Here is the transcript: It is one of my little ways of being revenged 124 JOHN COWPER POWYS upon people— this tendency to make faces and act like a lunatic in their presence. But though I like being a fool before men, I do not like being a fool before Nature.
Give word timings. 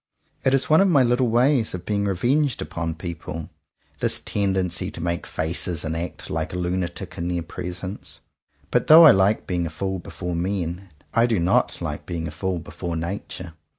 It 0.43 0.55
is 0.55 0.67
one 0.67 0.81
of 0.81 0.87
my 0.87 1.03
little 1.03 1.27
ways 1.27 1.75
of 1.75 1.85
being 1.85 2.05
revenged 2.05 2.59
124 2.59 2.63
JOHN 2.63 2.69
COWPER 2.71 3.01
POWYS 3.03 3.51
upon 3.51 3.51
people— 3.51 3.97
this 3.99 4.19
tendency 4.19 4.89
to 4.89 4.99
make 4.99 5.27
faces 5.27 5.85
and 5.85 5.95
act 5.95 6.31
like 6.31 6.53
a 6.53 6.57
lunatic 6.57 7.19
in 7.19 7.27
their 7.27 7.43
presence. 7.43 8.19
But 8.71 8.87
though 8.87 9.05
I 9.05 9.11
like 9.11 9.45
being 9.45 9.67
a 9.67 9.69
fool 9.69 9.99
before 9.99 10.35
men, 10.35 10.89
I 11.13 11.27
do 11.27 11.37
not 11.37 11.79
like 11.83 12.07
being 12.07 12.27
a 12.27 12.31
fool 12.31 12.57
before 12.57 12.95
Nature. 12.95 13.53